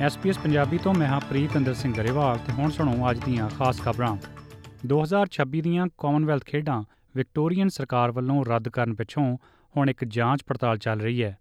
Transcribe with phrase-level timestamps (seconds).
[0.00, 4.16] SPS Punjabi ਤੋਂ ਮੈਂ ਹਾਂ ਪ੍ਰੀਤਿੰਦਰ ਸਿੰਘ ਗਰੇਵਾਲ ਤੇ ਹੁਣ ਸੁਣੋ ਅੱਜ ਦੀਆਂ ਖਾਸ ਖਬਰਾਂ।
[4.86, 6.82] 2026 ਦੀਆਂ ਕਾਮਨਵੈਲਥ ਖੇਡਾਂ
[7.16, 9.36] ਵਿਕਟੋਰੀਅਨ ਸਰਕਾਰ ਵੱਲੋਂ ਰੱਦ ਕਰਨ ਪਿੱਛੋਂ
[9.76, 11.38] ਹੁਣ ਇੱਕ ਜਾਂਚ ਪੜਤਾਲ ਚੱਲ ਰਹੀ ਹੈ।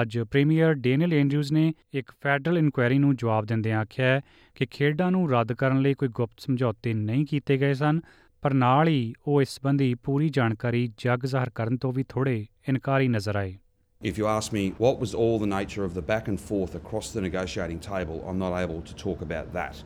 [0.00, 4.20] ਅੱਜ ਪ੍ਰੀਮੀਅਰ ਡੇਨੀਅਲ ਐਂਡਰਿਊਜ਼ ਨੇ ਇੱਕ ਫੈਡਰਲ ਇਨਕੁਆਇਰੀ ਨੂੰ ਜਵਾਬ ਦਿੰਦਿਆਂ ਆਖਿਆ
[4.54, 8.00] ਕਿ ਖੇਡਾਂ ਨੂੰ ਰੱਦ ਕਰਨ ਲਈ ਕੋਈ ਗੁਪਤ ਸਮਝੌਤੇ ਨਹੀਂ ਕੀਤੇ ਗਏ ਸਨ,
[8.42, 13.08] ਪਰ ਨਾਲ ਹੀ ਉਹ ਇਸ ਸੰਬੰਧੀ ਪੂਰੀ ਜਾਣਕਾਰੀ ਜਗ ਜ਼ਾਹਰ ਕਰਨ ਤੋਂ ਵੀ ਥੋੜੇ ਇਨਕਾਰੀ
[13.08, 13.56] ਨਜ਼ਰ ਆਏ।
[14.06, 17.10] If you ask me what was all the nature of the back and forth across
[17.10, 19.82] the negotiating table, I'm not able to talk about that.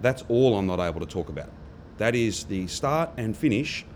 [0.00, 1.48] That's all I'm not able to talk about.
[1.96, 3.86] That is the start and finish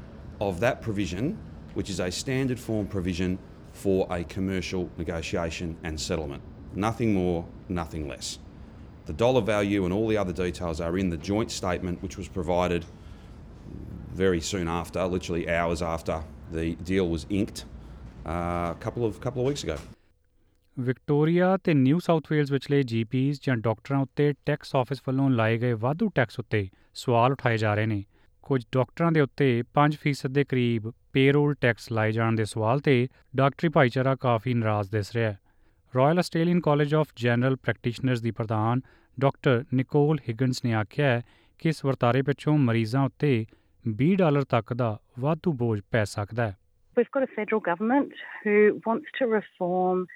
[0.40, 1.36] of that provision,
[1.74, 3.38] which is a standard form provision
[3.74, 6.42] for a commercial negotiation and settlement.
[6.74, 8.38] Nothing more, nothing less.
[9.04, 12.26] The dollar value and all the other details are in the joint statement, which was
[12.26, 12.86] provided
[14.14, 17.66] very soon after, literally hours after the deal was inked.
[18.28, 19.80] Uh, a couple of couple of weeks ago.
[20.78, 25.72] Victoria ਤੇ New South Wales ਵਿਚਲੇ ਜੀਪੀਜ਼ ਜਾਂ ਡਾਕਟਰਾਂ ਉੱਤੇ tax office ਵੱਲੋਂ ਲਾਏ ਗਏ
[25.72, 28.04] ਵਾਧੂ tax ਉੱਤੇ ਸਵਾਲ ਉਠਾਏ ਜਾ ਰਹੇ ਨੇ।
[28.42, 33.68] ਕੁਝ ਡਾਕਟਰਾਂ ਦੇ ਉੱਤੇ 5% ਦੇ ਕਰੀਬ ਪੇਰੋਲ ਟੈਕਸ ਲਾਏ ਜਾਣ ਦੇ ਸਵਾਲ ਤੇ ਡਾਕਟਰੀ
[33.68, 35.38] ਭਾਈਚਾਰਾ ਕਾਫੀ ਨਾਰਾਜ਼ ਦਿਸ ਰਿਹਾ ਹੈ।
[35.96, 38.80] Royal Australian College of General Practitioners ਦੀ ਪ੍ਰਧਾਨ
[39.20, 41.22] ਡਾਕਟਰ ਨਿਕੋਲ ਹਿਗਨਸ ਨੇ ਆਖਿਆ
[41.58, 43.46] ਕਿ ਇਸ ਵਰਤਾਰੇ ਪਿੱਛੋਂ ਮਰੀਜ਼ਾਂ ਉੱਤੇ
[44.02, 46.56] 20 ਡਾਲਰ ਤੱਕ ਦਾ ਵਾਧੂ ਬੋਝ ਪੈ ਸਕਦਾ ਹੈ।
[46.98, 48.10] We've got a federal government
[48.42, 50.08] who wants to reform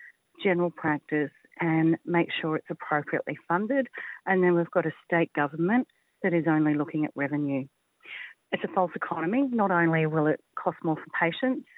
[0.43, 1.31] general practice
[1.61, 3.87] and make sure it's appropriately funded.
[4.27, 5.87] And then we've got a state government
[6.25, 7.67] that is only looking at revenue.
[8.51, 9.49] It's a false economy.
[9.53, 11.69] Not only will it cost more for patients,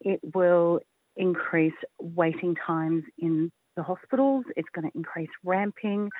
[0.00, 0.80] it will
[1.14, 6.10] increase waiting times in the hospitals, it's going to increase ramping,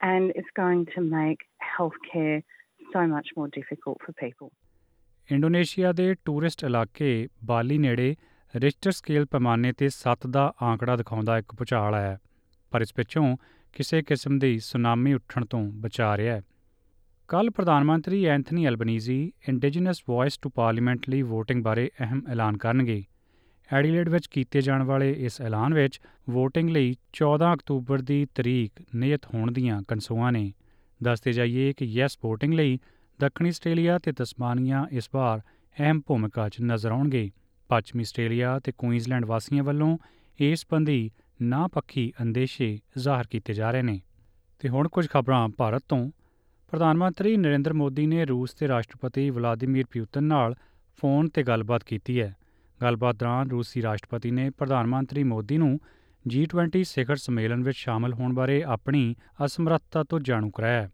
[0.00, 1.40] and it's going to make
[1.78, 2.44] healthcare
[2.94, 4.52] so much more difficult for people.
[5.32, 8.16] Indonesia ਦੇ tourist ਇਲਾਕੇ Bali ਨੇੜੇ
[8.56, 12.18] ਰਿਚਟਰ scale ਪੈਮਾਨੇ ਤੇ 7 ਦਾ ਆંકੜਾ ਦਿਖਾਉਂਦਾ ਇੱਕ ਭੁਚਾਲ ਆਇਆ
[12.70, 13.36] ਪਰ ਇਸ ਪਿੱਛੋਂ
[13.72, 16.42] ਕਿਸੇ ਕਿਸਮ ਦੀ ਸੁਨਾਮੀ ਉੱਠਣ ਤੋਂ ਬਚਾ ਰਿਹਾ ਹੈ।
[17.28, 23.04] ਕੱਲ ਪ੍ਰਧਾਨ ਮੰਤਰੀ Anthony Albanese Indigenous Voice to Parliament ਲਈ VOTING ਬਾਰੇ ਅਹਿਮ ਐਲਾਨ ਕਰਨਗੇ।
[23.72, 29.20] ਐਡੀਲੇਡ ਵਿੱਚ ਕੀਤੇ ਜਾਣ ਵਾਲੇ ਇਸ ਐਲਾਨ ਵਿੱਚ VOTING ਲਈ 14 ਅਕਤੂਬਰ ਦੀ ਤਰੀਕ ਨਿਯਤ
[29.34, 30.52] ਹੋਣ ਦੀਆਂ ਕਨਸੂਆਂ ਨੇ।
[31.02, 32.78] ਦੱਸਦੇ ਜਾਈਏ ਕਿ ਯੈਸ VOTING ਲਈ
[33.20, 37.30] ਦੱਖਣੀ ਆਸਟ੍ਰੇਲੀਆ ਤੇ ਤਸਮਾਨੀਆ ਇਸ ਵਾਰ ਅਹਿਮ ਭੂਮਿਕਾ 'ਚ ਨਜ਼ਰ ਆਉਣਗੇ।
[37.68, 39.98] ਪੱਛਮੀ ਆਸਟ੍ਰੇਲੀਆ ਤੇ ਕੁਈਨਜ਼ਲੈਂਡ ਵਾਸੀਆਂ ਵੱਲੋਂ
[40.40, 41.10] ਇਸ ਸੰਬੰਧੀ
[41.42, 44.00] ਨਾ ਪੱਖੀ ਅੰਦੇਸ਼ੇ ਜ਼ਾਹਰ ਕੀਤੇ ਜਾ ਰਹੇ ਨੇ।
[44.58, 46.10] ਤੇ ਹੁਣ ਕੁਝ ਖਬਰਾਂ ਭਾਰਤ ਤੋਂ।
[46.70, 50.54] ਪ੍ਰਧਾਨ ਮੰਤਰੀ ਨਰਿੰਦਰ ਮੋਦੀ ਨੇ ਰੂਸ ਦੇ ਰਾਸ਼ਟਰਪਤੀ ਵਲਾਦੀਮੀਰ ਪੁਤਿਨ ਨਾਲ
[50.96, 52.36] ਫੋਨ ਤੇ ਗੱਲਬਾਤ ਕੀਤੀ ਹੈ।
[52.82, 55.80] ਗੱਲਬਾਤ ਦੌਰਾਨ ਰੂਸੀ ਰਾਸ਼ਟਰਪਤੀ ਨੇ ਪ੍ਰਧਾਨ ਮੰਤਰੀ ਮੋਦੀ ਨੂੰ
[56.34, 59.14] G20 ਸਿਖਰ ਸੰਮੇਲਨ ਵਿੱਚ ਸ਼ਾਮਲ ਹੋਣ ਬਾਰੇ ਆਪਣੀ
[59.44, 60.88] ਅਸਮਰੱਥਤਾ ਤੋਂ ਜਾਣੂ ਕਰਾਇਆ।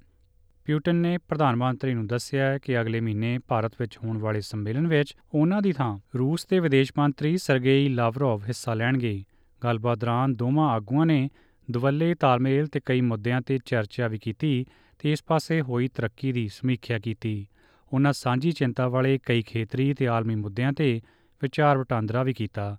[0.64, 5.14] ਪਿਊਟਨ ਨੇ ਪ੍ਰਧਾਨ ਮੰਤਰੀ ਨੂੰ ਦੱਸਿਆ ਕਿ ਅਗਲੇ ਮਹੀਨੇ ਭਾਰਤ ਵਿੱਚ ਹੋਣ ਵਾਲੇ ਸੰਮੇਲਨ ਵਿੱਚ
[5.34, 9.24] ਉਹਨਾਂ ਦੀ ਥਾਂ ਰੂਸ ਦੇ ਵਿਦੇਸ਼ ਮੰਤਰੀ ਸਰਗੇਈ ਲਾਵਰੋਵ ਹਿੱਸਾ ਲੈਣਗੇ।
[9.64, 11.28] ਗੱਲਬਾਤ ਦੌਰਾਨ ਦੋਵਾਂ ਆਗੂਆਂ ਨੇ
[11.70, 14.66] ਦੁਵੱਲੇ, ਤਾਲਮੇਲ ਤੇ ਕਈ ਮੁੱਦਿਆਂ ਤੇ ਚਰਚਾ ਵੀ ਕੀਤੀ
[14.98, 17.46] ਤੇ ਇਸ ਪਾਸੇ ਹੋਈ ਤਰੱਕੀ ਦੀ ਸਮੀਖਿਆ ਕੀਤੀ।
[17.92, 21.00] ਉਹਨਾਂ ਸਾਂਝੀ ਚਿੰਤਾ ਵਾਲੇ ਕਈ ਖੇਤਰੀ ਤੇ ਆਲਮੀ ਮੁੱਦਿਆਂ ਤੇ
[21.42, 22.76] ਵਿਚਾਰ ਵਟਾਂਦਰਾ ਵੀ ਕੀਤਾ।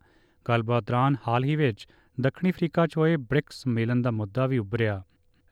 [0.50, 1.88] ਗੱਲਬਾਤ ਦੌਰਾਨ ਹਾਲ ਹੀ ਵਿੱਚ
[2.22, 5.04] ਦੱਖਣੀ ਅਫਰੀਕਾ 'ਚ ਹੋਏ ਬ੍ਰਿਕਸ ਸੰਮੇਲਨ ਦਾ ਮੁੱਦਾ ਵੀ ਉੱਭਰਿਆ।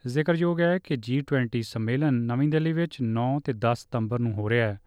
[0.07, 4.67] ਜ਼ਿਕਰਯੋਗ ਹੈ ਕਿ G20 ਸੰਮੇਲਨ ਨਵੀਂ ਦਿੱਲੀ ਵਿੱਚ 9 ਤੇ 10 ਸਤੰਬਰ ਨੂੰ ਹੋ ਰਿਹਾ
[4.67, 4.79] ਹੈ।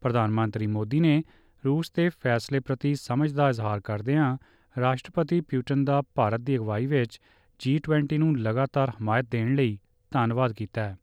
[0.00, 1.22] ਪ੍ਰਧਾਨ ਮੰਤਰੀ ਮੋਦੀ ਨੇ
[1.66, 4.38] ਰੂਸ ਦੇ ਫੈਸਲੇ ਪ੍ਰਤੀ ਸਮਝ ਦਾ ਇਜ਼ਹਾਰ ਕਰਦਿਆਂ
[4.80, 7.20] ਰਾਸ਼ਟਰਪਤੀ ਪਿਊਟਨ ਦਾ ਭਾਰਤ ਦੀ ਅਗਵਾਈ ਵਿੱਚ
[7.60, 9.78] G20 ਨੂੰ ਲਗਾਤਾਰ ਹਮਾਇਤ ਦੇਣ ਲਈ
[10.10, 10.96] ਧੰਨਵਾਦ ਕੀਤਾ ਹੈ।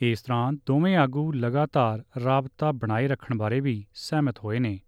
[0.00, 4.80] ਇਸ ਤਰ੍ਹਾਂ ਦੋਵੇਂ ਆਗੂ ਲਗਾਤਾਰ ਰਾਬਤਾ ਬਣਾਏ ਰੱਖਣ ਬਾਰੇ ਵੀ ਸਹਿਮਤ ਹੋਏ ਨੇ।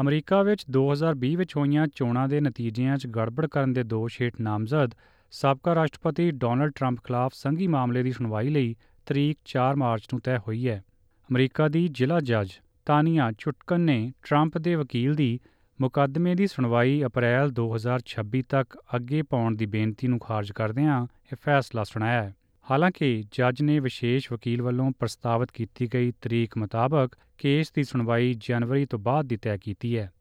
[0.00, 4.90] ਅਮਰੀਕਾ ਵਿੱਚ 2020 ਵਿੱਚ ਹੋਈਆਂ ਚੋਣਾਂ ਦੇ ਨਤੀਜਿਆਂ 'ਚ ਗੜਬੜ ਕਰਨ ਦੇ ਦੋਸ਼ ਹੇਠ ਨਾਮਜ਼ਦ
[5.34, 8.76] ਸਾਬਕਾ ਰਾਸ਼ਟਰਪਤੀ ਡੋਨਲਡ ਟਰੰਪ ਖਿਲਾਫ ਸੰਘੀ ਮਾਮਲੇ ਦੀ ਸੁਣਵਾਈ ਲਈ
[9.06, 10.84] ਤਰੀਕ 4 ਮਾਰਚ ਨੂੰ ਤੈਅ ਹੋਈ ਹੈ।
[11.30, 12.48] ਅਮਰੀਕਾ ਦੀ ਜ਼ਿਲ੍ਹਾ ਜੱਜ
[12.86, 15.40] ਤਾਨੀਆ ਚੁਟਕਨ ਨੇ ਟਰੰਪ ਦੇ ਵਕੀਲ ਦੀ
[15.80, 21.84] ਮੁਕੱਦਮੇ ਦੀ ਸੁਣਵਾਈ ਅਪ੍ਰੈਲ 2026 ਤੱਕ ਅੱਗੇ ਪਾਉਣ ਦੀ ਬੇਨਤੀ ਨੂੰ ਖਾਰਜ ਕਰਦਿਆਂ ਇਹ ਫੈਸਲਾ
[21.84, 22.34] ਸੁਣਾਇਆ ਹੈ।
[22.70, 28.86] ਹਾਲਾਂਕਿ, ਜੱਜ ਨੇ ਵਿਸ਼ੇਸ਼ ਵਕੀਲ ਵੱਲੋਂ ਪ੍ਰਸਤਾਵਿਤ ਕੀਤੀ ਗਈ ਤਰੀਕ ਮੁਤਾਬਕ ਕੇਸ ਦੀ ਸੁਣਵਾਈ ਜਨਵਰੀ
[28.86, 30.12] ਤੋਂ ਬਾਅਦ ਦੀ ਤੈਅ ਕੀਤੀ ਹੈ।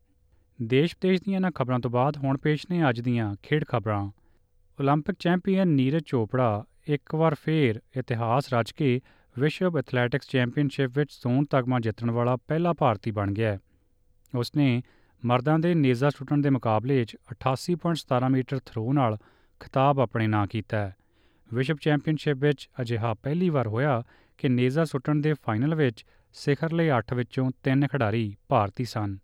[0.61, 4.11] ਦੇਸ਼ ਵਿਦੇਸ਼ ਦੀਆਂ ਇਹਨਾਂ ਖਬਰਾਂ ਤੋਂ ਬਾਅਦ ਹੁਣ ਪੇਸ਼ ਨੇ ਅੱਜ ਦੀਆਂ ਖੇਡ ਖਬਰਾਂ।
[4.79, 9.01] ਓਲੰਪਿਕ ਚੈਂਪੀਅਨ ਨੀਰਜ ਚੋਪੜਾ ਇੱਕ ਵਾਰ ਫੇਰ ਇਤਿਹਾਸ ਰਚ ਕੇ
[9.39, 13.59] ਵਿਸ਼ਵ ਐਥਲੈਟਿਕਸ ਚੈਂਪੀਅਨਸ਼ਿਪ ਵਿੱਚ ਸੋਨ ਤਗਮਾ ਜਿੱਤਣ ਵਾਲਾ ਪਹਿਲਾ ਭਾਰਤੀ ਬਣ ਗਿਆ ਹੈ।
[14.35, 14.81] ਉਸਨੇ
[15.25, 19.17] ਮਰਦਾਂ ਦੇ ਨੇਜ਼ਾ ਸੁੱਟਣ ਦੇ ਮੁਕਾਬਲੇ ਵਿੱਚ 88.17 ਮੀਟਰ ਥਰੋ ਨਾਲ
[19.59, 20.95] ਖਿਤਾਬ ਆਪਣੇ ਨਾਂ ਕੀਤਾ ਹੈ।
[21.53, 24.03] ਵਿਸ਼ਵ ਚੈਂਪੀਅਨਸ਼ਿਪ ਵਿੱਚ ਅਜਿਹਾ ਪਹਿਲੀ ਵਾਰ ਹੋਇਆ
[24.37, 29.17] ਕਿ ਨੇਜ਼ਾ ਸੁੱਟਣ ਦੇ ਫਾਈਨਲ ਵਿੱਚ ਸਿਖਰ ਲਈ 8 ਵਿੱਚੋਂ 3 ਖਿਡਾਰੀ ਭਾਰਤੀ ਸਨ।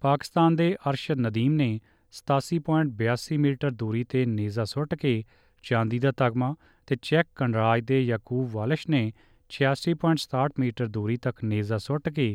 [0.00, 1.80] ਪਾਕਿਸਤਾਨ ਦੇ ਅਰਸ਼ਦ ਨਦੀਮ ਨੇ
[2.13, 5.23] 87.82 ਮੀਟਰ ਦੂਰੀ ਤੇ ਨੇਜ਼ਾ ਸੁੱਟ ਕੇ
[5.63, 6.55] ਚਾਂਦੀ ਦਾ ਤਗਮਾ
[6.87, 9.01] ਤੇ ਚੈੱਕ ਗਣਰਾਜ ਦੇ ਯਾਕੂਬ ਵਾਲਿਸ਼ ਨੇ
[9.51, 12.27] 86.67 ਮੀਟਰ ਦੂਰੀ ਤੱਕ ਨੇਜ਼ਾ ਸੁੱਟ ਕੇ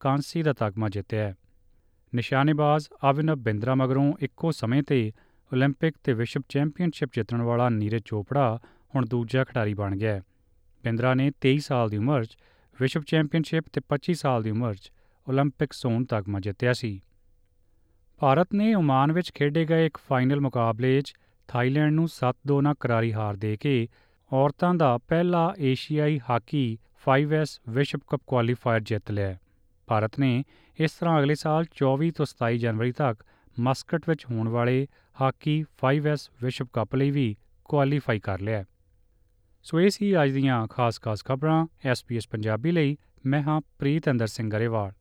[0.00, 1.34] ਕਾਂਸੀ ਦਾ ਤਗਮਾ ਜਿੱਤਿਆ ਹੈ
[2.12, 5.00] ਨਿਸ਼ਾਨੇਬਾਜ਼ ਅਵਿਨਵ ਬਿੰਦਰਾ ਮਗਰੋਂ ਇੱਕੋ ਸਮੇਂ ਤੇ
[5.52, 8.58] 올림픽 ਤੇ ਵਿਸ਼ਵ ਚੈਂਪੀਅਨਸ਼ਿਪ ਜਿੱਤਣ ਵਾਲਾ ਨੀਰਜ ਚੋਪੜਾ
[8.94, 10.22] ਹੁਣ ਦੂਜਾ ਖਿਡਾਰੀ ਬਣ ਗਿਆ ਹੈ
[10.84, 12.36] ਬਿੰਦਰਾ ਨੇ 23 ਸਾਲ ਦੀ ਉਮਰ 'ਚ
[12.78, 14.90] ਵਿਸ਼ਵ ਚੈਂਪੀਅਨਸ਼ਿਪ ਤੇ 25 ਸਾਲ ਦੀ ਉਮਰ 'ਚ
[15.26, 16.90] 올림픽 ਸੋਨ ਤਗਮਾ ਜਿੱਤਿਆ ਸੀ
[18.21, 21.13] ਭਾਰਤ ਨੇ ਓਮਾਨ ਵਿੱਚ ਖੇਡੇ ਗਏ ਇੱਕ ਫਾਈਨਲ ਮੁਕਾਬਲੇ 'ਚ
[21.47, 23.87] ਥਾਈਲੈਂਡ ਨੂੰ 7-2 ਨਾਲ ਕਰਾਰੀ ਹਾਰ ਦੇ ਕੇ
[24.33, 29.35] ਔਰਤਾਂ ਦਾ ਪਹਿਲਾ ਏਸ਼ੀਆਈ ਹਾਕੀ 5S ਵਿਸ਼ਵ ਕੱਪ ਕੁਆਲੀਫਾਇਰ ਜਿੱਤ ਲਿਆ।
[29.87, 30.43] ਭਾਰਤ ਨੇ
[30.79, 33.23] ਇਸ ਤਰ੍ਹਾਂ ਅਗਲੇ ਸਾਲ 24 ਤੋਂ 27 ਜਨਵਰੀ ਤੱਕ
[33.59, 34.87] ਮਸਕਟ ਵਿੱਚ ਹੋਣ ਵਾਲੇ
[35.21, 37.35] ਹਾਕੀ 5S ਵਿਸ਼ਵ ਕੱਪ ਲਈ ਵੀ
[37.65, 38.63] ਕੁਆਲੀਫਾਈ ਕਰ ਲਿਆ।
[39.63, 44.49] ਸੋ ਇਹ ਸੀ ਅੱਜ ਦੀਆਂ ਖਾਸ-ਖਾਸ ਖਬਰਾਂ। ਐਸਪੀਐਸ ਪੰਜਾਬੀ ਲਈ ਮੈਂ ਹਾਂ ਪ੍ਰੀਤ ਅੰਦਰ ਸਿੰਘ
[44.49, 44.91] ਗਰੇਵਾਲ।